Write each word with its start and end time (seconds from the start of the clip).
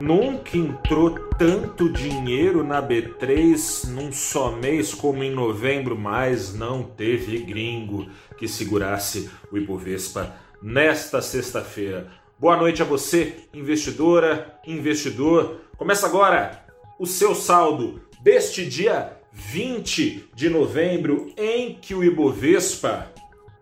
Nunca 0.00 0.58
entrou 0.58 1.12
tanto 1.38 1.88
dinheiro 1.88 2.62
na 2.62 2.82
B3 2.82 3.88
num 3.88 4.12
só 4.12 4.50
mês 4.50 4.92
como 4.92 5.22
em 5.22 5.30
novembro, 5.30 5.96
mas 5.96 6.52
não 6.52 6.82
teve 6.82 7.38
gringo 7.38 8.08
que 8.36 8.46
segurasse 8.46 9.30
o 9.50 9.56
Ibovespa 9.56 10.36
nesta 10.60 11.22
sexta-feira. 11.22 12.10
Boa 12.38 12.56
noite 12.56 12.82
a 12.82 12.84
você, 12.84 13.36
investidora, 13.54 14.58
investidor. 14.66 15.60
Começa 15.76 16.06
agora 16.06 16.64
o 16.98 17.06
seu 17.06 17.34
saldo 17.34 18.02
deste 18.22 18.66
dia 18.66 19.16
20 19.32 20.30
de 20.34 20.50
novembro, 20.50 21.32
em 21.36 21.74
que 21.74 21.94
o 21.94 22.04
Ibovespa 22.04 23.10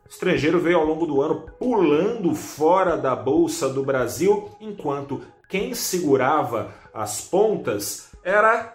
Estrangeiro 0.08 0.60
veio 0.60 0.78
ao 0.78 0.84
longo 0.84 1.06
do 1.06 1.20
ano 1.20 1.46
pulando 1.58 2.34
fora 2.34 2.96
da 2.96 3.16
bolsa 3.16 3.68
do 3.68 3.82
Brasil, 3.82 4.50
enquanto 4.60 5.22
quem 5.48 5.74
segurava 5.74 6.74
as 6.92 7.20
pontas 7.20 8.10
era 8.22 8.74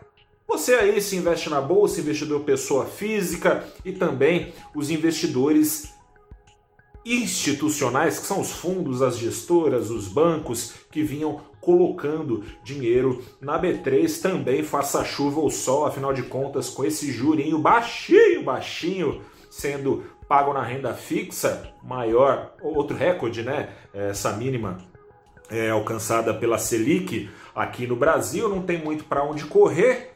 você 0.50 0.74
aí 0.74 1.00
se 1.00 1.16
investe 1.16 1.48
na 1.48 1.62
bolsa, 1.62 2.02
investidor 2.02 2.40
pessoa 2.42 2.86
física 2.86 3.64
e 3.86 3.92
também 3.92 4.52
os 4.74 4.90
investidores 4.90 5.94
institucionais, 7.06 8.20
que 8.20 8.26
são 8.26 8.42
os 8.42 8.52
fundos, 8.52 9.02
as 9.02 9.18
gestoras, 9.18 9.90
os 9.90 10.08
bancos 10.08 10.74
que 10.92 11.02
vinham 11.02 11.42
colocando 11.62 12.44
dinheiro 12.64 13.24
na 13.42 13.62
B3 13.62 14.22
também 14.22 14.64
faça 14.64 15.04
chuva 15.04 15.40
ou 15.40 15.50
sol, 15.50 15.86
afinal 15.86 16.14
de 16.14 16.24
contas, 16.24 16.70
com 16.70 16.84
esse 16.84 17.12
jurinho 17.12 17.60
baixinho, 17.60 18.44
baixinho 18.44 19.22
sendo 19.50 20.04
pago 20.28 20.54
na 20.54 20.64
renda 20.64 20.94
fixa, 20.94 21.74
maior, 21.84 22.54
outro 22.62 22.96
recorde, 22.96 23.42
né? 23.42 23.70
Essa 23.94 24.32
mínima 24.34 24.78
é, 25.50 25.72
alcançada 25.72 26.34
pela 26.34 26.60
Selic 26.60 27.30
aqui 27.56 27.88
no 27.88 27.96
Brasil, 27.96 28.48
não 28.48 28.62
tem 28.62 28.78
muito 28.78 29.04
para 29.06 29.24
onde 29.24 29.46
correr. 29.46 30.14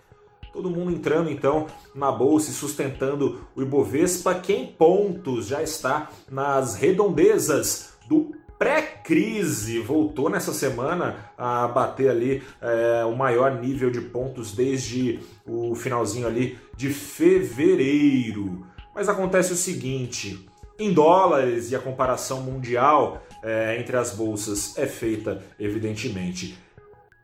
Todo 0.54 0.70
mundo 0.70 0.92
entrando 0.92 1.32
então 1.32 1.66
na 1.96 2.12
bolsa 2.12 2.52
e 2.52 2.54
sustentando 2.54 3.42
o 3.56 3.62
Ibovespa, 3.64 4.36
que 4.36 4.54
em 4.54 4.68
pontos 4.68 5.48
já 5.48 5.64
está 5.64 6.12
nas 6.30 6.76
redondezas 6.76 7.94
do 8.08 8.36
pré-crise, 8.58 9.80
voltou 9.80 10.30
nessa 10.30 10.54
semana 10.54 11.32
a 11.36 11.68
bater 11.68 12.10
ali 12.10 12.44
é, 12.62 13.04
o 13.04 13.16
maior 13.16 13.60
nível 13.60 13.90
de 13.90 14.00
pontos 14.00 14.54
desde 14.54 15.20
o 15.46 15.74
finalzinho 15.74 16.28
ali 16.28 16.58
de 16.78 16.90
fevereiro. 16.90 18.66
Mas 18.94 19.10
acontece 19.10 19.52
o 19.52 19.58
seguinte: 19.58 20.48
em 20.80 20.94
dólares 20.94 21.72
e 21.72 21.76
a 21.76 21.80
comparação 21.80 22.42
mundial 22.42 23.24
é, 23.44 23.78
entre 23.80 23.98
as 23.98 24.12
bolsas 24.12 24.78
é 24.78 24.86
feita, 24.86 25.44
evidentemente, 25.60 26.58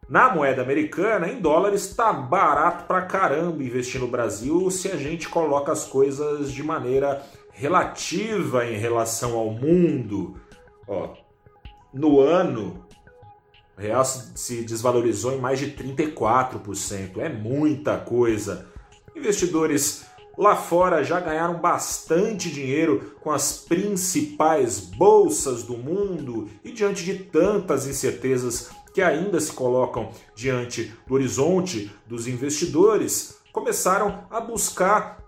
na 0.09 0.34
moeda 0.34 0.64
americana, 0.64 1.30
em 1.30 1.40
dólares, 1.40 1.84
está 1.84 2.12
barato 2.12 2.86
pra 2.86 3.03
caramba 3.03 3.64
investir 3.64 4.02
no 4.02 4.08
Brasil 4.08 4.72
se 4.72 4.88
a 4.88 4.96
gente 4.96 5.30
coloca 5.30 5.72
as 5.72 5.86
coisas 5.86 6.52
de 6.52 6.64
maneira 6.64 7.24
relativa 7.52 8.66
em 8.66 8.75
relação 8.75 9.38
ao 9.38 9.52
mundo. 9.52 10.42
Ó, 10.88 11.14
no 11.94 12.20
ano, 12.22 12.84
o 13.78 13.81
real 13.81 14.03
se 14.03 14.64
desvalorizou 14.64 15.31
em 15.31 15.38
mais 15.38 15.59
de 15.59 15.68
34%. 15.72 17.20
É 17.20 17.30
muita 17.30 17.97
coisa. 17.97 18.66
Investidores 19.16 20.08
lá 20.36 20.56
fora 20.56 21.03
já 21.03 21.20
ganharam 21.20 21.59
bastante 21.59 22.50
dinheiro 22.50 23.16
com 23.22 23.30
as 23.30 23.59
principais 23.59 24.80
bolsas 24.80 25.62
do 25.62 25.78
mundo 25.78 26.50
e 26.64 26.72
diante 26.72 27.03
de 27.03 27.14
tantas 27.26 27.86
incertezas 27.86 28.72
que 28.94 29.02
ainda 29.02 29.40
se 29.40 29.52
colocam 29.52 30.12
diante 30.36 30.94
do 31.08 31.14
horizonte 31.14 31.92
dos 32.08 32.28
investidores, 32.28 33.38
começaram 33.52 34.26
a 34.30 34.40
buscar 34.40 35.20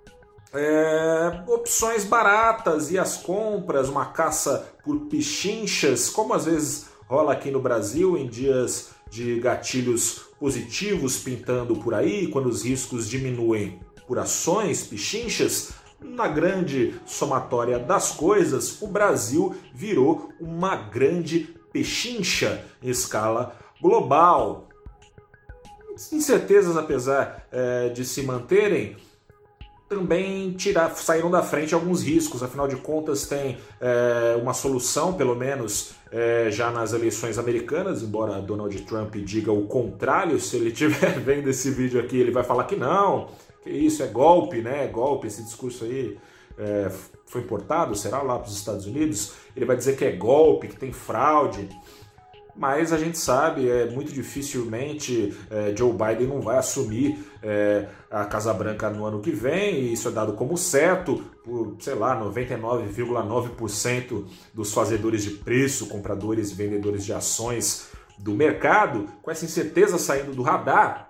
é, 0.53 1.43
opções 1.47 2.03
baratas 2.03 2.91
e 2.91 2.99
as 2.99 3.17
compras, 3.17 3.89
uma 3.89 4.07
caça 4.07 4.73
por 4.83 5.01
pichinchas, 5.01 6.09
como 6.09 6.33
às 6.33 6.45
vezes 6.45 6.87
rola 7.07 7.33
aqui 7.33 7.51
no 7.51 7.61
Brasil 7.61 8.17
em 8.17 8.27
dias 8.27 8.89
de 9.09 9.39
gatilhos 9.39 10.21
positivos 10.39 11.17
pintando 11.17 11.75
por 11.75 11.93
aí, 11.93 12.27
quando 12.27 12.47
os 12.47 12.63
riscos 12.63 13.07
diminuem 13.07 13.79
por 14.07 14.17
ações, 14.17 14.83
pichinchas, 14.83 15.71
na 16.01 16.27
grande 16.27 16.95
somatória 17.05 17.77
das 17.77 18.11
coisas, 18.11 18.81
o 18.81 18.87
Brasil 18.87 19.55
virou 19.73 20.29
uma 20.39 20.75
grande 20.75 21.55
pechincha 21.71 22.63
em 22.81 22.89
escala 22.89 23.55
global. 23.81 24.67
Incertezas, 26.11 26.77
apesar 26.77 27.47
é, 27.51 27.89
de 27.89 28.05
se 28.05 28.23
manterem, 28.23 28.97
também 29.91 30.53
tirar, 30.53 30.89
saíram 30.95 31.29
da 31.29 31.43
frente 31.43 31.73
alguns 31.73 32.01
riscos. 32.01 32.41
Afinal 32.41 32.65
de 32.65 32.77
contas, 32.77 33.25
tem 33.27 33.57
é, 33.81 34.37
uma 34.41 34.53
solução, 34.53 35.13
pelo 35.13 35.35
menos 35.35 35.95
é, 36.09 36.49
já 36.49 36.71
nas 36.71 36.93
eleições 36.93 37.37
americanas, 37.37 38.01
embora 38.01 38.41
Donald 38.41 38.79
Trump 38.83 39.15
diga 39.17 39.51
o 39.51 39.67
contrário. 39.67 40.39
Se 40.39 40.55
ele 40.55 40.69
estiver 40.69 41.19
vendo 41.19 41.49
esse 41.49 41.69
vídeo 41.71 41.99
aqui, 41.99 42.17
ele 42.17 42.31
vai 42.31 42.43
falar 42.43 42.63
que 42.63 42.77
não, 42.77 43.29
que 43.63 43.69
isso 43.69 44.01
é 44.01 44.07
golpe, 44.07 44.61
né? 44.61 44.85
É 44.85 44.87
golpe, 44.87 45.27
esse 45.27 45.43
discurso 45.43 45.83
aí 45.83 46.17
é, 46.61 46.91
foi 47.25 47.41
importado, 47.41 47.95
será 47.95 48.21
lá 48.21 48.37
para 48.37 48.47
os 48.47 48.55
Estados 48.55 48.85
Unidos? 48.85 49.33
Ele 49.55 49.65
vai 49.65 49.75
dizer 49.75 49.97
que 49.97 50.05
é 50.05 50.11
golpe, 50.11 50.67
que 50.67 50.77
tem 50.77 50.93
fraude 50.93 51.67
mas 52.55 52.91
a 52.91 52.97
gente 52.97 53.17
sabe, 53.17 53.69
é 53.69 53.89
muito 53.89 54.11
dificilmente 54.11 55.33
é, 55.49 55.73
Joe 55.75 55.93
Biden 55.93 56.27
não 56.27 56.41
vai 56.41 56.57
assumir 56.57 57.17
é, 57.41 57.87
a 58.09 58.25
Casa 58.25 58.53
Branca 58.53 58.89
no 58.89 59.05
ano 59.05 59.21
que 59.21 59.31
vem, 59.31 59.79
e 59.79 59.93
isso 59.93 60.09
é 60.09 60.11
dado 60.11 60.33
como 60.33 60.57
certo 60.57 61.23
por, 61.43 61.77
sei 61.79 61.95
lá, 61.95 62.21
99,9% 62.21 64.25
dos 64.53 64.73
fazedores 64.73 65.23
de 65.23 65.31
preço, 65.31 65.87
compradores 65.87 66.51
e 66.51 66.55
vendedores 66.55 67.05
de 67.05 67.13
ações 67.13 67.89
do 68.17 68.33
mercado, 68.33 69.07
com 69.21 69.31
essa 69.31 69.45
incerteza 69.45 69.97
saindo 69.97 70.33
do 70.33 70.43
radar, 70.43 71.09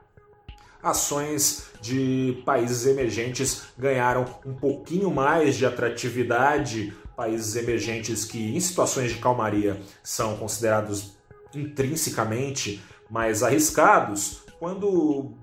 ações 0.82 1.66
de 1.82 2.42
países 2.46 2.86
emergentes 2.86 3.64
ganharam 3.78 4.26
um 4.46 4.54
pouquinho 4.54 5.12
mais 5.12 5.56
de 5.56 5.66
atratividade, 5.66 6.94
países 7.16 7.56
emergentes 7.56 8.26
que 8.26 8.56
em 8.56 8.60
situações 8.60 9.12
de 9.12 9.20
calmaria 9.20 9.80
são 10.04 10.38
considerados 10.38 11.18
intrinsecamente 11.54 12.82
mais 13.10 13.44
arriscados, 13.44 14.42
quando 14.60 15.34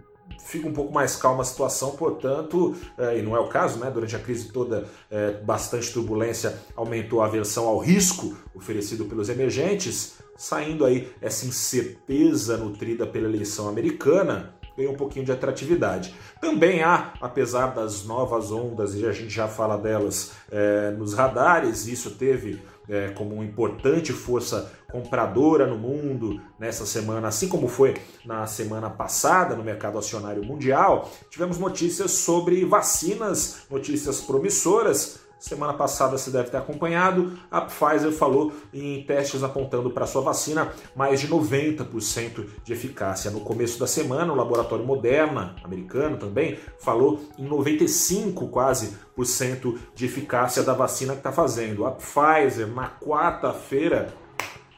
fica 0.40 0.66
um 0.66 0.72
pouco 0.72 0.92
mais 0.92 1.16
calma 1.16 1.42
a 1.42 1.44
situação, 1.44 1.90
portanto, 1.92 2.74
é, 2.96 3.18
e 3.18 3.22
não 3.22 3.36
é 3.36 3.40
o 3.40 3.48
caso, 3.48 3.78
né? 3.78 3.90
Durante 3.90 4.16
a 4.16 4.18
crise 4.18 4.50
toda, 4.50 4.88
é, 5.10 5.32
bastante 5.32 5.92
turbulência 5.92 6.58
aumentou 6.74 7.20
a 7.20 7.26
aversão 7.26 7.66
ao 7.66 7.78
risco 7.78 8.36
oferecido 8.54 9.04
pelos 9.04 9.28
emergentes, 9.28 10.14
saindo 10.36 10.84
aí 10.84 11.12
essa 11.20 11.44
incerteza 11.44 12.56
nutrida 12.56 13.06
pela 13.06 13.28
eleição 13.28 13.68
americana, 13.68 14.54
ganhou 14.78 14.92
um 14.92 14.96
pouquinho 14.96 15.24
de 15.24 15.32
atratividade. 15.32 16.14
Também 16.40 16.82
há, 16.82 17.12
apesar 17.20 17.74
das 17.74 18.04
novas 18.04 18.52
ondas, 18.52 18.94
e 18.94 19.04
a 19.04 19.12
gente 19.12 19.30
já 19.30 19.48
fala 19.48 19.76
delas 19.76 20.32
é, 20.50 20.92
nos 20.92 21.14
radares, 21.14 21.88
isso 21.88 22.12
teve 22.12 22.62
é, 22.88 23.08
como 23.08 23.34
uma 23.34 23.44
importante 23.44 24.12
força 24.12 24.72
compradora 24.90 25.66
no 25.66 25.76
mundo 25.76 26.40
nessa 26.58 26.86
semana, 26.86 27.28
assim 27.28 27.48
como 27.48 27.68
foi 27.68 27.96
na 28.24 28.46
semana 28.46 28.88
passada 28.88 29.54
no 29.54 29.64
mercado 29.64 29.98
acionário 29.98 30.44
mundial, 30.44 31.10
tivemos 31.28 31.58
notícias 31.58 32.12
sobre 32.12 32.64
vacinas, 32.64 33.66
notícias 33.68 34.20
promissoras. 34.20 35.27
Semana 35.38 35.72
passada 35.72 36.18
você 36.18 36.30
deve 36.30 36.50
ter 36.50 36.56
acompanhado, 36.56 37.38
a 37.48 37.60
Pfizer 37.60 38.10
falou 38.10 38.52
em 38.74 39.04
testes 39.04 39.44
apontando 39.44 39.88
para 39.90 40.06
sua 40.06 40.20
vacina 40.20 40.72
mais 40.96 41.20
de 41.20 41.28
90% 41.28 42.44
de 42.64 42.72
eficácia. 42.72 43.30
No 43.30 43.40
começo 43.40 43.78
da 43.78 43.86
semana, 43.86 44.32
o 44.32 44.36
laboratório 44.36 44.84
Moderna, 44.84 45.54
americano 45.62 46.16
também, 46.16 46.58
falou 46.80 47.20
em 47.38 47.44
95 47.44 48.48
quase 48.48 48.96
por 49.14 49.26
cento 49.26 49.78
de 49.94 50.06
eficácia 50.06 50.64
da 50.64 50.72
vacina 50.72 51.12
que 51.12 51.20
está 51.20 51.30
fazendo. 51.30 51.86
A 51.86 51.92
Pfizer, 51.92 52.66
na 52.66 52.88
quarta-feira, 52.88 54.12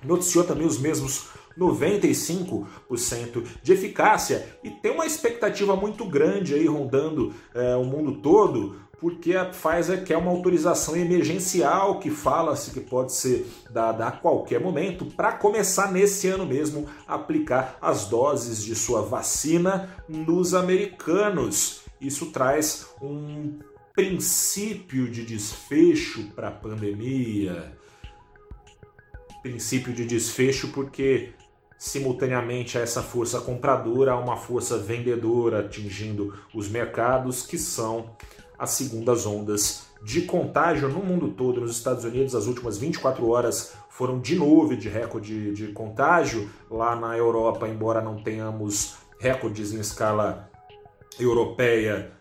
noticiou 0.04 0.44
também 0.44 0.66
os 0.66 0.78
mesmos 0.78 1.30
95% 1.58 3.46
de 3.62 3.72
eficácia 3.72 4.46
e 4.62 4.70
tem 4.70 4.92
uma 4.92 5.06
expectativa 5.06 5.74
muito 5.74 6.04
grande 6.04 6.54
aí 6.54 6.66
rondando 6.66 7.34
é, 7.54 7.74
o 7.76 7.84
mundo 7.84 8.20
todo 8.20 8.76
porque 9.00 9.34
a 9.34 9.46
Pfizer 9.46 10.04
quer 10.04 10.18
uma 10.18 10.30
autorização 10.30 10.94
emergencial 10.94 11.98
que 11.98 12.10
fala-se 12.10 12.70
que 12.70 12.80
pode 12.80 13.12
ser 13.12 13.46
dada 13.70 14.06
a 14.06 14.12
qualquer 14.12 14.60
momento 14.60 15.06
para 15.06 15.32
começar 15.32 15.90
nesse 15.90 16.28
ano 16.28 16.44
mesmo 16.44 16.86
a 17.08 17.14
aplicar 17.14 17.78
as 17.80 18.06
doses 18.06 18.62
de 18.62 18.74
sua 18.74 19.00
vacina 19.00 19.88
nos 20.06 20.52
americanos. 20.52 21.80
Isso 21.98 22.26
traz 22.26 22.88
um 23.00 23.58
princípio 23.94 25.10
de 25.10 25.24
desfecho 25.24 26.24
para 26.34 26.48
a 26.48 26.52
pandemia. 26.52 27.72
Princípio 29.42 29.94
de 29.94 30.04
desfecho 30.04 30.68
porque 30.68 31.32
simultaneamente 31.78 32.76
a 32.76 32.82
essa 32.82 33.02
força 33.02 33.40
compradora 33.40 34.12
há 34.12 34.18
uma 34.18 34.36
força 34.36 34.76
vendedora 34.76 35.60
atingindo 35.60 36.38
os 36.54 36.68
mercados 36.68 37.46
que 37.46 37.56
são 37.56 38.14
as 38.60 38.70
segundas 38.72 39.24
ondas 39.24 39.84
de 40.04 40.20
contágio 40.22 40.86
no 40.86 41.02
mundo 41.02 41.30
todo. 41.30 41.62
Nos 41.62 41.70
Estados 41.72 42.04
Unidos, 42.04 42.34
as 42.34 42.46
últimas 42.46 42.76
24 42.76 43.26
horas 43.26 43.72
foram 43.88 44.20
de 44.20 44.36
novo 44.36 44.76
de 44.76 44.86
recorde 44.86 45.52
de 45.52 45.68
contágio. 45.68 46.50
Lá 46.70 46.94
na 46.94 47.16
Europa, 47.16 47.66
embora 47.66 48.02
não 48.02 48.22
tenhamos 48.22 48.96
recordes 49.18 49.72
em 49.72 49.80
escala 49.80 50.50
europeia, 51.18 52.12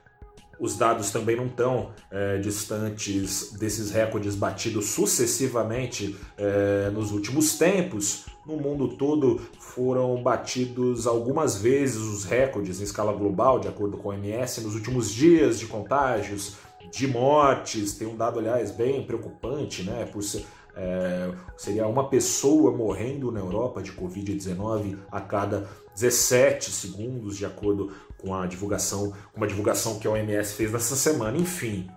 os 0.58 0.78
dados 0.78 1.12
também 1.12 1.36
não 1.36 1.48
estão 1.48 1.92
é, 2.10 2.38
distantes 2.38 3.52
desses 3.54 3.92
recordes 3.92 4.36
batidos 4.36 4.88
sucessivamente 4.88 6.18
é, 6.38 6.90
nos 6.90 7.12
últimos 7.12 7.58
tempos. 7.58 8.26
No 8.50 8.58
mundo 8.58 8.88
todo 8.88 9.40
foram 9.60 10.24
batidos 10.24 11.06
algumas 11.06 11.62
vezes 11.62 11.98
os 11.98 12.26
recordes 12.26 12.82
em 12.82 12.84
escala 12.84 13.14
global, 13.14 13.60
de 13.60 13.68
acordo 13.68 13.96
com 13.96 14.10
a 14.10 14.16
OMS, 14.16 14.62
nos 14.62 14.74
últimos 14.74 15.12
dias 15.12 15.60
de 15.60 15.68
contágios, 15.68 16.58
de 16.92 17.08
mortes. 17.08 17.94
Tem 17.94 18.08
um 18.08 18.16
dado, 18.16 18.40
aliás, 18.40 18.72
bem 18.72 19.06
preocupante, 19.06 19.84
né? 19.84 20.10
Por 20.12 20.24
ser, 20.24 20.48
é, 20.76 21.32
seria 21.56 21.86
uma 21.86 22.10
pessoa 22.10 22.76
morrendo 22.76 23.32
na 23.32 23.40
Europa 23.40 23.84
de 23.84 23.92
Covid-19 23.92 24.98
a 25.12 25.22
cada 25.22 25.70
17 25.94 26.72
segundos, 26.72 27.38
de 27.38 27.46
acordo 27.46 27.92
com 28.18 28.34
a 28.34 28.48
divulgação, 28.48 29.14
uma 29.36 29.46
divulgação 29.46 30.00
que 30.00 30.08
a 30.08 30.12
OMS 30.12 30.56
fez 30.56 30.72
nessa 30.72 30.96
semana. 30.96 31.38
Enfim, 31.38 31.88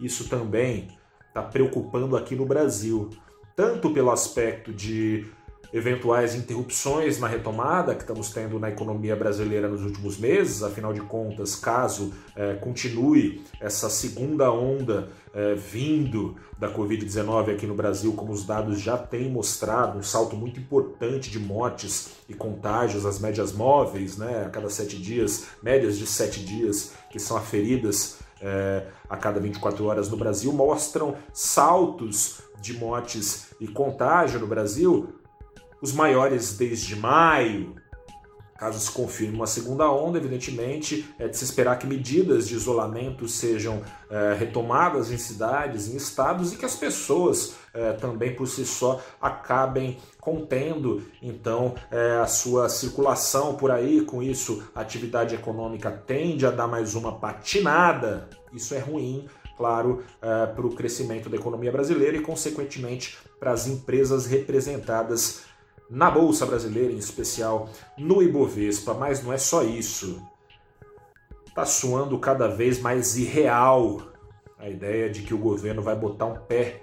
isso 0.00 0.26
também 0.26 0.88
está 1.28 1.42
preocupando 1.42 2.16
aqui 2.16 2.34
no 2.34 2.46
Brasil, 2.46 3.10
tanto 3.54 3.90
pelo 3.92 4.10
aspecto 4.10 4.72
de 4.72 5.26
eventuais 5.72 6.34
interrupções 6.34 7.18
na 7.18 7.28
retomada 7.28 7.94
que 7.94 8.02
estamos 8.02 8.30
tendo 8.30 8.58
na 8.58 8.70
economia 8.70 9.14
brasileira 9.14 9.68
nos 9.68 9.82
últimos 9.82 10.16
meses, 10.16 10.62
afinal 10.62 10.92
de 10.92 11.00
contas, 11.00 11.54
caso 11.54 12.12
é, 12.34 12.54
continue 12.54 13.42
essa 13.60 13.90
segunda 13.90 14.50
onda 14.50 15.10
é, 15.34 15.54
vindo 15.54 16.36
da 16.58 16.72
Covid-19 16.72 17.54
aqui 17.54 17.66
no 17.66 17.74
Brasil, 17.74 18.12
como 18.14 18.32
os 18.32 18.44
dados 18.44 18.80
já 18.80 18.96
têm 18.96 19.30
mostrado, 19.30 19.98
um 19.98 20.02
salto 20.02 20.36
muito 20.36 20.58
importante 20.58 21.30
de 21.30 21.38
mortes 21.38 22.16
e 22.28 22.34
contágios, 22.34 23.04
as 23.04 23.18
médias 23.18 23.52
móveis, 23.52 24.16
né, 24.16 24.44
a 24.46 24.48
cada 24.48 24.70
sete 24.70 24.96
dias, 24.96 25.46
médias 25.62 25.98
de 25.98 26.06
sete 26.06 26.44
dias 26.44 26.92
que 27.10 27.18
são 27.18 27.36
aferidas 27.36 28.18
é, 28.40 28.86
a 29.08 29.16
cada 29.16 29.40
24 29.40 29.84
horas 29.84 30.08
no 30.08 30.16
Brasil, 30.16 30.52
mostram 30.52 31.16
saltos 31.32 32.40
de 32.60 32.74
mortes 32.74 33.48
e 33.60 33.68
contágio 33.68 34.40
no 34.40 34.46
Brasil 34.46 35.14
os 35.80 35.92
maiores 35.92 36.56
desde 36.56 36.96
maio. 36.96 37.76
Caso 38.58 38.80
se 38.80 38.90
confirme 38.90 39.36
uma 39.36 39.46
segunda 39.46 39.88
onda, 39.88 40.18
evidentemente 40.18 41.08
é 41.16 41.28
de 41.28 41.36
se 41.36 41.44
esperar 41.44 41.78
que 41.78 41.86
medidas 41.86 42.48
de 42.48 42.56
isolamento 42.56 43.28
sejam 43.28 43.80
é, 44.10 44.34
retomadas 44.36 45.12
em 45.12 45.16
cidades, 45.16 45.86
em 45.86 45.96
estados 45.96 46.52
e 46.52 46.56
que 46.56 46.64
as 46.64 46.74
pessoas 46.74 47.54
é, 47.72 47.92
também 47.92 48.34
por 48.34 48.48
si 48.48 48.66
só 48.66 49.00
acabem 49.20 49.98
contendo 50.20 51.04
então 51.22 51.76
é, 51.88 52.16
a 52.16 52.26
sua 52.26 52.68
circulação 52.68 53.54
por 53.54 53.70
aí. 53.70 54.00
Com 54.00 54.20
isso, 54.20 54.60
a 54.74 54.80
atividade 54.80 55.36
econômica 55.36 55.88
tende 55.92 56.44
a 56.44 56.50
dar 56.50 56.66
mais 56.66 56.96
uma 56.96 57.12
patinada. 57.16 58.28
Isso 58.52 58.74
é 58.74 58.80
ruim 58.80 59.28
claro, 59.56 60.04
para 60.20 60.64
o 60.64 60.72
crescimento 60.72 61.28
da 61.28 61.36
economia 61.36 61.72
brasileira 61.72 62.16
e, 62.16 62.20
consequentemente, 62.20 63.18
para 63.40 63.50
as 63.50 63.66
empresas 63.66 64.24
representadas 64.24 65.42
na 65.90 66.10
Bolsa 66.10 66.44
Brasileira, 66.44 66.92
em 66.92 66.98
especial 66.98 67.68
no 67.96 68.22
Ibovespa, 68.22 68.94
mas 68.94 69.22
não 69.22 69.32
é 69.32 69.38
só 69.38 69.62
isso. 69.62 70.22
Está 71.46 71.64
soando 71.64 72.18
cada 72.18 72.46
vez 72.46 72.78
mais 72.80 73.16
irreal 73.16 74.02
a 74.58 74.68
ideia 74.68 75.08
de 75.08 75.22
que 75.22 75.34
o 75.34 75.38
governo 75.38 75.82
vai 75.82 75.96
botar 75.96 76.26
um 76.26 76.36
pé 76.36 76.82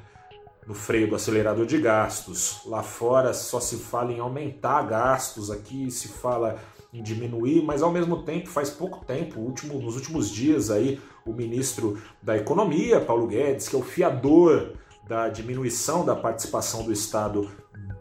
no 0.66 0.74
freio 0.74 1.08
do 1.08 1.16
acelerador 1.16 1.66
de 1.66 1.80
gastos. 1.80 2.62
Lá 2.66 2.82
fora 2.82 3.34
só 3.34 3.60
se 3.60 3.78
fala 3.78 4.12
em 4.12 4.20
aumentar 4.20 4.82
gastos, 4.88 5.52
aqui 5.52 5.92
se 5.92 6.08
fala 6.08 6.60
em 6.92 7.04
diminuir, 7.04 7.62
mas 7.62 7.84
ao 7.84 7.92
mesmo 7.92 8.24
tempo, 8.24 8.50
faz 8.50 8.70
pouco 8.70 9.04
tempo, 9.06 9.40
último, 9.40 9.80
nos 9.80 9.96
últimos 9.96 10.30
dias 10.30 10.72
aí, 10.72 11.00
o 11.26 11.34
ministro 11.34 12.02
da 12.22 12.38
Economia, 12.38 13.02
Paulo 13.02 13.28
Guedes, 13.28 13.68
que 13.68 13.76
é 13.76 13.80
o 13.80 13.84
fiador 13.84 14.74
da 15.08 15.28
diminuição 15.28 16.06
da 16.06 16.16
participação 16.16 16.84
do 16.84 16.94
Estado 16.94 17.52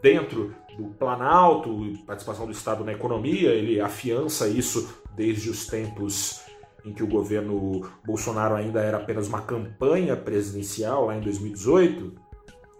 dentro 0.01 0.55
do 0.77 0.85
Planalto, 0.95 1.93
participação 2.05 2.45
do 2.45 2.51
Estado 2.51 2.83
na 2.83 2.93
economia, 2.93 3.49
ele 3.49 3.79
afiança 3.79 4.47
isso 4.47 5.01
desde 5.15 5.49
os 5.49 5.67
tempos 5.67 6.41
em 6.85 6.93
que 6.93 7.03
o 7.03 7.07
governo 7.07 7.81
Bolsonaro 8.05 8.55
ainda 8.55 8.79
era 8.81 8.97
apenas 8.97 9.27
uma 9.27 9.41
campanha 9.41 10.15
presidencial, 10.15 11.07
lá 11.07 11.15
em 11.15 11.21
2018. 11.21 12.13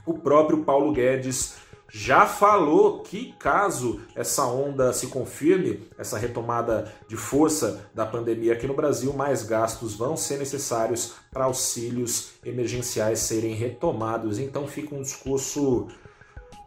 O 0.05 0.13
próprio 0.13 0.63
Paulo 0.63 0.91
Guedes 0.91 1.55
já 1.91 2.25
falou 2.25 3.01
que, 3.01 3.33
caso 3.39 4.01
essa 4.15 4.45
onda 4.45 4.91
se 4.91 5.07
confirme, 5.07 5.87
essa 5.97 6.17
retomada 6.17 6.91
de 7.07 7.15
força 7.15 7.89
da 7.93 8.05
pandemia 8.05 8.53
aqui 8.53 8.67
no 8.67 8.73
Brasil, 8.73 9.13
mais 9.13 9.43
gastos 9.43 9.95
vão 9.95 10.17
ser 10.17 10.37
necessários 10.37 11.13
para 11.31 11.45
auxílios 11.45 12.33
emergenciais 12.43 13.19
serem 13.19 13.55
retomados. 13.55 14.39
Então 14.39 14.67
fica 14.67 14.93
um 14.93 15.01
discurso 15.01 15.87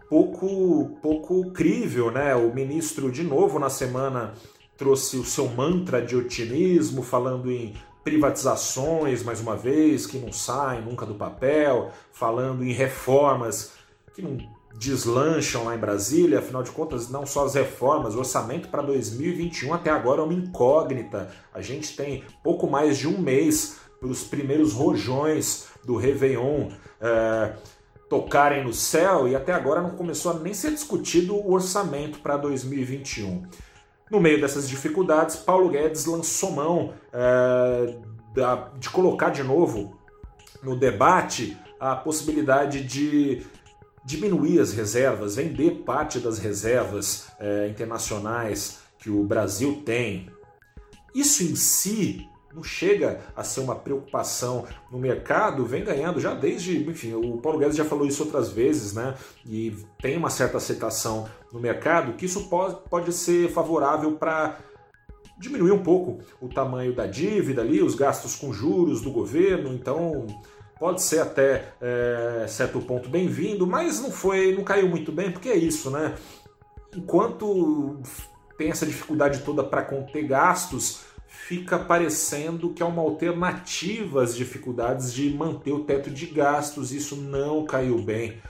pouco, 0.09 0.99
pouco 1.03 1.51
crível, 1.53 2.11
né? 2.11 2.35
O 2.35 2.53
ministro, 2.55 3.11
de 3.11 3.23
novo 3.23 3.59
na 3.59 3.71
semana, 3.71 4.35
trouxe 4.77 5.17
o 5.17 5.25
seu 5.25 5.49
mantra 5.49 6.01
de 6.01 6.17
otimismo, 6.17 7.03
falando 7.03 7.51
em 7.51 7.75
privatizações, 8.03 9.23
mais 9.23 9.41
uma 9.41 9.57
vez, 9.57 10.07
que 10.07 10.19
não 10.19 10.33
saem 10.33 10.83
nunca 10.83 11.05
do 11.05 11.15
papel, 11.15 11.91
falando 12.13 12.65
em 12.65 12.73
reformas 12.73 13.73
que 14.15 14.23
não 14.23 14.39
deslancham 14.79 15.65
lá 15.65 15.75
em 15.75 15.79
Brasília, 15.79 16.39
afinal 16.39 16.63
de 16.63 16.71
contas, 16.71 17.11
não 17.11 17.27
só 17.27 17.45
as 17.45 17.55
reformas, 17.55 18.15
o 18.15 18.19
orçamento 18.19 18.69
para 18.69 18.81
2021 18.83 19.75
até 19.75 19.91
agora 19.91 20.21
é 20.21 20.25
uma 20.25 20.33
incógnita. 20.33 21.29
A 21.53 21.61
gente 21.61 21.97
tem 21.97 22.23
pouco 22.43 22.69
mais 22.69 22.97
de 22.97 23.09
um 23.09 23.19
mês 23.19 23.79
para 23.99 24.09
os 24.09 24.23
primeiros 24.23 24.73
rojões 24.73 25.67
do 25.85 25.97
Réveillon. 25.97 26.69
É, 27.01 27.55
tocarem 28.09 28.65
no 28.65 28.73
céu 28.73 29.29
e 29.29 29.37
até 29.37 29.53
agora 29.53 29.83
não 29.83 29.91
começou 29.91 30.33
a 30.33 30.39
nem 30.39 30.55
ser 30.55 30.71
discutido 30.71 31.35
o 31.35 31.53
orçamento 31.53 32.21
para 32.21 32.37
2021. 32.37 33.43
No 34.11 34.21
meio 34.21 34.41
dessas 34.41 34.69
dificuldades, 34.69 35.37
Paulo 35.37 35.69
Guedes 35.69 36.07
lançou 36.07 36.53
mão 36.53 36.95
é, 37.13 37.95
da, 38.35 38.71
de 38.79 38.89
colocar 38.89 39.31
de 39.31 39.43
novo 39.43 39.99
no 40.63 40.75
debate 40.77 41.57
a 41.79 41.95
possibilidade 41.95 42.83
de 42.83 43.43
diminuir 44.05 44.59
as 44.59 44.73
reservas, 44.73 45.37
vender 45.37 45.83
parte 45.85 46.19
das 46.19 46.39
reservas 46.39 47.29
é, 47.39 47.69
internacionais 47.69 48.79
que 48.99 49.11
o 49.11 49.23
Brasil 49.23 49.83
tem. 49.85 50.31
isso 51.15 51.43
em 51.43 51.55
si 51.55 52.27
não 52.59 52.65
chega 52.65 53.21
a 53.37 53.45
ser 53.45 53.61
uma 53.61 53.77
preocupação 53.77 54.67
no 54.91 54.99
mercado, 54.99 55.65
vem 55.65 55.85
ganhando 55.85 56.21
já 56.21 56.35
desde, 56.35 56.89
enfim, 56.89 57.15
o 57.15 57.39
Paulo 57.39 57.59
Guedes 57.59 57.77
já 57.77 57.85
falou 57.85 58.07
isso 58.07 58.25
outras 58.25 58.51
vezes, 58.51 58.93
né? 58.93 59.15
E 59.47 59.77
tem 60.03 60.17
uma 60.17 60.29
certa 60.29 60.57
aceitação 60.57 61.29
no 61.53 61.61
mercado 61.61 62.15
que 62.15 62.27
isso 62.27 62.49
pode, 62.49 62.77
pode 62.91 63.13
ser 63.13 63.49
favorável 63.51 64.13
para 64.13 64.59
diminuir 65.39 65.71
um 65.71 65.83
pouco 65.83 66.19
o 66.41 66.49
tamanho 66.49 66.93
da 66.93 67.07
dívida 67.07 67.63
ali, 67.63 67.81
os 67.81 67.95
gastos 67.95 68.35
com 68.35 68.53
juros 68.53 69.01
do 69.01 69.13
governo, 69.13 69.73
então 69.73 70.27
pode 70.81 71.01
ser 71.01 71.21
até 71.21 71.73
é, 71.81 72.45
certo 72.49 72.81
ponto 72.81 73.09
bem-vindo, 73.09 73.67
mas 73.67 74.01
não 74.01 74.11
foi, 74.11 74.55
não 74.55 74.65
caiu 74.65 74.89
muito 74.89 75.13
bem, 75.13 75.31
porque 75.31 75.49
é 75.49 75.57
isso, 75.57 75.91
né? 75.91 76.15
Enquanto 76.97 78.01
tem 78.57 78.71
essa 78.71 78.85
dificuldade 78.85 79.43
toda 79.43 79.63
para 79.63 79.83
conter 79.83 80.27
gastos, 80.27 81.07
fica 81.29 81.79
parecendo 81.79 82.71
que 82.71 82.83
é 82.83 82.87
uma 82.87 83.03
alternativa 83.03 84.23
às 84.23 84.35
dificuldades 84.35 85.13
de 85.13 85.31
manter 85.31 85.73
o 85.73 85.85
teto 85.85 86.11
de 86.11 86.27
gastos. 86.27 86.91
Isso 86.91 87.15
não 87.17 87.65
caiu 87.65 87.99
bem 87.99 88.41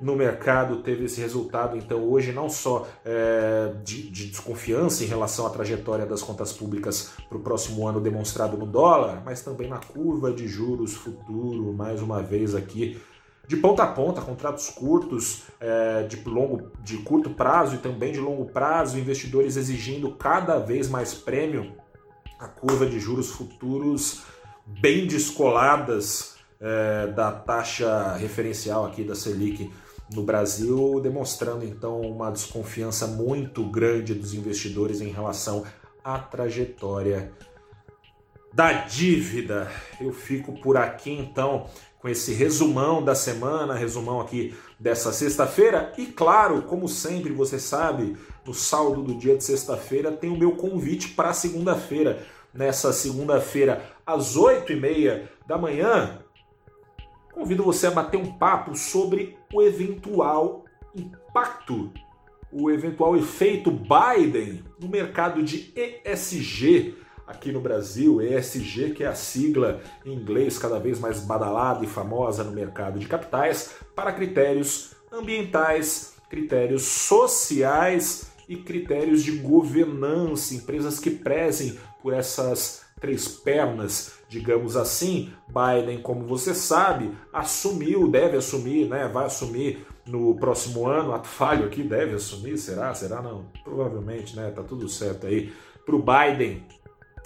no 0.00 0.14
mercado, 0.14 0.82
teve 0.82 1.06
esse 1.06 1.20
resultado. 1.20 1.76
Então, 1.76 2.04
hoje, 2.08 2.32
não 2.32 2.48
só 2.48 2.86
é, 3.04 3.72
de, 3.82 4.10
de, 4.10 4.26
desconfiança 4.26 5.04
em 5.04 5.06
relação 5.06 5.46
à 5.46 5.50
trajetória 5.50 6.04
das 6.04 6.22
contas 6.22 6.52
públicas 6.52 7.12
para 7.28 7.38
o 7.38 7.40
próximo 7.40 7.88
ano 7.88 8.00
demonstrado 8.00 8.56
no 8.56 8.66
dólar, 8.66 9.22
mas 9.24 9.40
também 9.40 9.68
na 9.68 9.78
curva 9.78 10.32
de 10.32 10.46
juros 10.46 10.94
futuro, 10.94 11.72
mais 11.72 12.02
uma 12.02 12.22
vez 12.22 12.54
aqui. 12.54 13.00
De 13.48 13.56
ponta 13.56 13.84
a 13.84 13.86
ponta, 13.86 14.20
contratos 14.20 14.68
curtos, 14.70 15.44
é, 15.60 16.02
de, 16.02 16.16
longo, 16.28 16.72
de 16.82 16.98
curto 16.98 17.30
prazo 17.30 17.76
e 17.76 17.78
também 17.78 18.12
de 18.12 18.18
longo 18.18 18.46
prazo, 18.46 18.98
investidores 18.98 19.56
exigindo 19.56 20.10
cada 20.16 20.58
vez 20.58 20.88
mais 20.88 21.14
prêmio 21.14 21.72
a 22.38 22.46
curva 22.46 22.86
de 22.86 22.98
juros 22.98 23.30
futuros 23.30 24.22
bem 24.66 25.06
descoladas 25.06 26.36
é, 26.60 27.08
da 27.08 27.32
taxa 27.32 28.14
referencial 28.14 28.86
aqui 28.86 29.04
da 29.04 29.14
Selic 29.14 29.70
no 30.14 30.22
Brasil, 30.22 31.00
demonstrando 31.00 31.64
então 31.64 32.00
uma 32.00 32.30
desconfiança 32.30 33.06
muito 33.06 33.64
grande 33.64 34.14
dos 34.14 34.34
investidores 34.34 35.00
em 35.00 35.08
relação 35.08 35.64
à 36.04 36.18
trajetória 36.18 37.32
da 38.52 38.72
dívida. 38.72 39.70
Eu 40.00 40.12
fico 40.12 40.52
por 40.60 40.76
aqui 40.76 41.10
então 41.10 41.66
com 41.98 42.08
esse 42.08 42.32
resumão 42.32 43.02
da 43.02 43.14
semana, 43.14 43.74
resumão 43.74 44.20
aqui 44.20 44.54
dessa 44.78 45.12
sexta-feira. 45.12 45.92
E 45.98 46.06
claro, 46.06 46.62
como 46.62 46.88
sempre, 46.88 47.32
você 47.32 47.58
sabe, 47.58 48.16
no 48.46 48.54
saldo 48.54 49.02
do 49.02 49.14
dia 49.14 49.36
de 49.36 49.44
sexta-feira 49.44 50.12
tem 50.12 50.30
o 50.30 50.38
meu 50.38 50.52
convite 50.52 51.08
para 51.08 51.32
segunda-feira. 51.32 52.24
Nessa 52.54 52.92
segunda-feira, 52.92 53.84
às 54.06 54.36
oito 54.36 54.72
e 54.72 54.76
meia 54.76 55.30
da 55.46 55.58
manhã, 55.58 56.20
convido 57.34 57.62
você 57.62 57.88
a 57.88 57.90
bater 57.90 58.16
um 58.16 58.32
papo 58.32 58.74
sobre 58.74 59.36
o 59.52 59.60
eventual 59.60 60.64
impacto, 60.94 61.92
o 62.50 62.70
eventual 62.70 63.16
efeito 63.16 63.70
Biden 63.70 64.64
no 64.80 64.88
mercado 64.88 65.42
de 65.42 65.74
ESG 65.76 66.94
aqui 67.26 67.50
no 67.50 67.60
Brasil, 67.60 68.22
ESG, 68.22 68.92
que 68.92 69.04
é 69.04 69.08
a 69.08 69.14
sigla 69.14 69.80
em 70.04 70.12
inglês 70.12 70.58
cada 70.58 70.78
vez 70.78 70.98
mais 70.98 71.20
badalada 71.20 71.84
e 71.84 71.88
famosa 71.88 72.44
no 72.44 72.52
mercado 72.52 72.98
de 72.98 73.06
capitais, 73.06 73.74
para 73.94 74.12
critérios 74.12 74.92
ambientais, 75.12 76.14
critérios 76.30 76.82
sociais 76.82 78.32
e 78.48 78.56
critérios 78.56 79.22
de 79.22 79.32
governança, 79.32 80.54
empresas 80.54 81.00
que 81.00 81.10
prezem 81.10 81.78
por 82.02 82.12
essas 82.12 82.84
três 83.00 83.28
pernas, 83.28 84.14
digamos 84.28 84.76
assim. 84.76 85.32
Biden, 85.48 86.00
como 86.00 86.24
você 86.24 86.54
sabe, 86.54 87.10
assumiu, 87.32 88.08
deve 88.08 88.36
assumir, 88.36 88.88
né, 88.88 89.08
vai 89.08 89.26
assumir 89.26 89.86
no 90.06 90.36
próximo 90.36 90.86
ano, 90.86 91.12
ato 91.12 91.26
falho 91.26 91.66
aqui, 91.66 91.82
deve 91.82 92.14
assumir, 92.14 92.56
será? 92.56 92.94
Será 92.94 93.20
não? 93.20 93.46
Provavelmente, 93.64 94.36
né? 94.36 94.52
Tá 94.54 94.62
tudo 94.62 94.88
certo 94.88 95.26
aí. 95.26 95.52
Para 95.84 95.96
o 95.96 96.02
Biden 96.02 96.64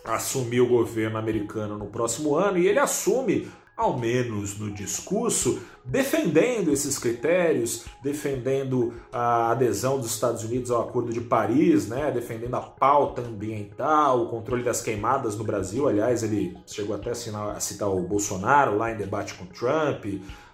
assumir 0.05 0.61
o 0.61 0.69
governo 0.69 1.19
americano 1.19 1.77
no 1.77 1.87
próximo 1.87 2.35
ano 2.35 2.59
e 2.59 2.67
ele 2.67 2.79
assume, 2.79 3.49
ao 3.77 3.99
menos 3.99 4.59
no 4.59 4.71
discurso, 4.71 5.61
defendendo 5.85 6.71
esses 6.71 6.99
critérios, 6.99 7.87
defendendo 8.03 8.93
a 9.13 9.51
adesão 9.51 9.99
dos 9.99 10.13
Estados 10.13 10.45
Unidos 10.45 10.71
ao 10.71 10.83
Acordo 10.83 11.13
de 11.13 11.21
Paris, 11.21 11.89
né, 11.89 12.11
defendendo 12.11 12.55
a 12.55 12.61
pauta 12.61 13.23
ambiental, 13.23 14.23
o 14.23 14.29
controle 14.29 14.63
das 14.63 14.83
queimadas 14.83 15.37
no 15.37 15.45
Brasil. 15.45 15.89
Aliás, 15.89 16.23
ele 16.23 16.57
chegou 16.67 16.95
até 16.95 17.11
a 17.11 17.61
citar 17.61 17.89
o 17.89 18.03
Bolsonaro 18.03 18.77
lá 18.77 18.93
em 18.93 18.97
debate 18.97 19.35
com 19.35 19.47
Trump, 19.47 20.05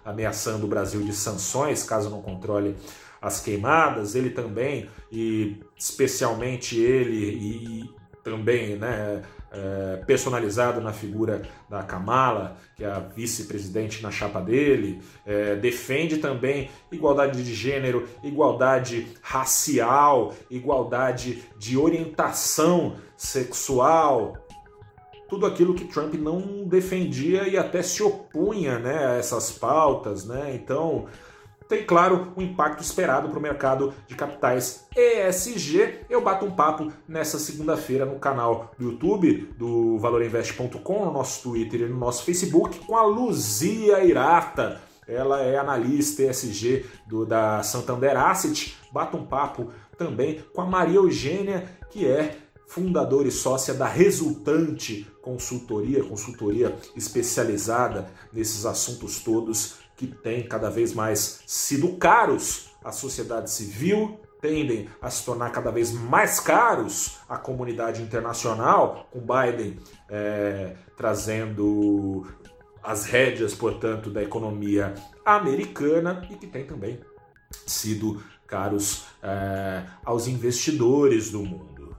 ameaçando 0.05 0.65
o 0.65 0.69
Brasil 0.69 1.01
de 1.01 1.13
sanções 1.13 1.83
caso 1.83 2.09
não 2.09 2.21
controle 2.21 2.75
as 3.21 3.41
queimadas. 3.41 4.15
Ele 4.15 4.29
também, 4.29 4.87
e 5.11 5.57
especialmente 5.77 6.79
ele 6.79 7.17
e 7.17 7.96
também, 8.27 8.75
né, 8.75 9.23
é, 9.49 10.03
personalizado 10.05 10.81
na 10.81 10.91
figura 10.91 11.43
da 11.69 11.81
Kamala, 11.81 12.57
que 12.75 12.83
é 12.83 12.91
a 12.91 12.99
vice-presidente 12.99 14.03
na 14.03 14.11
chapa 14.11 14.41
dele, 14.41 15.01
é, 15.25 15.55
defende 15.55 16.17
também 16.17 16.69
igualdade 16.91 17.41
de 17.41 17.53
gênero, 17.55 18.05
igualdade 18.21 19.07
racial, 19.21 20.35
igualdade 20.51 21.41
de 21.57 21.77
orientação 21.77 22.97
sexual, 23.15 24.33
tudo 25.29 25.45
aquilo 25.45 25.73
que 25.73 25.85
Trump 25.85 26.13
não 26.15 26.65
defendia 26.65 27.47
e 27.47 27.57
até 27.57 27.81
se 27.81 28.03
opunha 28.03 28.77
né, 28.77 29.07
a 29.07 29.13
essas 29.15 29.51
pautas, 29.51 30.25
né? 30.25 30.51
Então 30.53 31.05
tem, 31.67 31.85
claro, 31.85 32.33
o 32.35 32.39
um 32.39 32.43
impacto 32.43 32.81
esperado 32.81 33.29
para 33.29 33.39
o 33.39 33.41
mercado 33.41 33.93
de 34.07 34.15
capitais 34.15 34.87
ESG. 34.95 36.05
Eu 36.09 36.21
bato 36.21 36.45
um 36.45 36.51
papo 36.51 36.91
nessa 37.07 37.37
segunda-feira 37.37 38.05
no 38.05 38.19
canal 38.19 38.71
do 38.77 38.91
YouTube 38.91 39.53
do 39.57 39.97
valorinvest.com, 39.97 41.05
no 41.05 41.11
nosso 41.11 41.43
Twitter 41.43 41.81
e 41.81 41.85
no 41.85 41.97
nosso 41.97 42.23
Facebook, 42.23 42.79
com 42.85 42.95
a 42.95 43.05
Luzia 43.05 44.03
Irata. 44.03 44.81
Ela 45.07 45.41
é 45.41 45.57
analista 45.57 46.23
ESG 46.23 46.85
do, 47.05 47.25
da 47.25 47.61
Santander 47.63 48.17
Asset. 48.17 48.77
Bato 48.91 49.17
um 49.17 49.25
papo 49.25 49.71
também 49.97 50.43
com 50.53 50.61
a 50.61 50.65
Maria 50.65 50.97
Eugênia, 50.97 51.65
que 51.89 52.05
é 52.05 52.37
fundadora 52.67 53.27
e 53.27 53.31
sócia 53.31 53.73
da 53.73 53.87
Resultante 53.87 55.07
Consultoria, 55.21 56.03
consultoria 56.03 56.75
especializada 56.95 58.09
nesses 58.31 58.65
assuntos 58.65 59.19
todos 59.19 59.86
que 59.97 60.05
têm 60.05 60.47
cada 60.47 60.69
vez 60.69 60.93
mais 60.93 61.41
sido 61.47 61.97
caros 61.97 62.69
à 62.83 62.91
sociedade 62.91 63.49
civil, 63.49 64.19
tendem 64.39 64.87
a 65.01 65.09
se 65.09 65.25
tornar 65.25 65.49
cada 65.49 65.71
vez 65.71 65.91
mais 65.91 66.39
caros 66.39 67.17
à 67.27 67.37
comunidade 67.37 68.03
internacional, 68.03 69.09
com 69.11 69.19
Biden 69.19 69.79
é, 70.07 70.75
trazendo 70.95 72.25
as 72.83 73.05
rédeas, 73.05 73.55
portanto, 73.55 74.11
da 74.11 74.21
economia 74.21 74.93
americana 75.25 76.25
e 76.29 76.35
que 76.35 76.45
tem 76.45 76.65
também 76.65 76.99
sido 77.65 78.23
caros 78.45 79.05
é, 79.21 79.83
aos 80.05 80.27
investidores 80.27 81.31
do 81.31 81.43
mundo. 81.43 81.97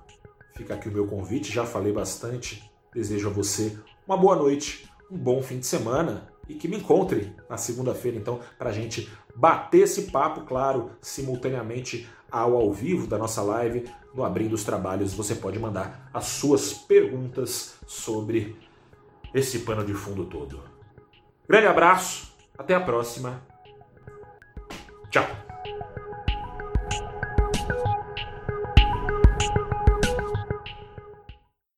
Fica 0.56 0.74
aqui 0.74 0.88
o 0.88 0.92
meu 0.92 1.06
convite, 1.06 1.52
já 1.52 1.66
falei 1.66 1.92
bastante. 1.92 2.70
Desejo 2.94 3.28
a 3.28 3.32
você 3.32 3.76
uma 4.06 4.16
boa 4.16 4.36
noite, 4.36 4.88
um 5.10 5.18
bom 5.18 5.42
fim 5.42 5.58
de 5.58 5.66
semana 5.66 6.28
e 6.48 6.54
que 6.54 6.68
me 6.68 6.78
encontre 6.78 7.32
na 7.48 7.56
segunda-feira, 7.56 8.16
então, 8.16 8.40
para 8.58 8.70
a 8.70 8.72
gente 8.72 9.10
bater 9.34 9.82
esse 9.82 10.10
papo, 10.10 10.42
claro, 10.42 10.90
simultaneamente 11.00 12.08
ao 12.30 12.56
ao 12.56 12.72
vivo 12.72 13.06
da 13.06 13.18
nossa 13.18 13.42
live, 13.42 13.84
no 14.14 14.24
Abrindo 14.24 14.54
os 14.54 14.64
Trabalhos. 14.64 15.14
Você 15.14 15.34
pode 15.34 15.58
mandar 15.58 16.10
as 16.12 16.26
suas 16.26 16.72
perguntas 16.72 17.76
sobre 17.86 18.56
esse 19.34 19.60
pano 19.60 19.84
de 19.84 19.94
fundo 19.94 20.24
todo. 20.24 20.62
Grande 21.48 21.66
abraço, 21.66 22.32
até 22.56 22.74
a 22.74 22.80
próxima. 22.80 23.42
Tchau. 25.10 25.47